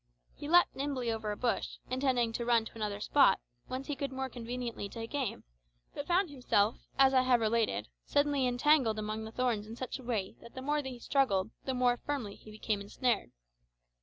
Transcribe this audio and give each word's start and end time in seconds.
He 0.33 0.47
leaped 0.49 0.75
nimbly 0.75 1.11
over 1.11 1.31
a 1.31 1.37
bush, 1.37 1.77
intending 1.87 2.33
to 2.33 2.43
run 2.43 2.65
to 2.65 2.73
another 2.73 2.99
spot, 2.99 3.39
whence 3.67 3.85
he 3.85 3.95
could 3.95 4.11
more 4.11 4.29
conveniently 4.29 4.89
take 4.89 5.13
aim, 5.13 5.43
but 5.93 6.07
found 6.07 6.31
himself, 6.31 6.77
as 6.97 7.13
I 7.13 7.21
have 7.21 7.39
related, 7.39 7.87
suddenly 8.03 8.47
entangled 8.47 8.97
among 8.97 9.25
the 9.25 9.31
thorns 9.31 9.67
in 9.67 9.75
such 9.75 9.99
a 9.99 10.03
way 10.03 10.33
that 10.41 10.55
the 10.55 10.61
more 10.63 10.81
he 10.81 10.97
struggled 10.97 11.51
the 11.65 11.75
more 11.75 11.97
firmly 11.97 12.33
he 12.33 12.49
became 12.49 12.81
ensnared. 12.81 13.29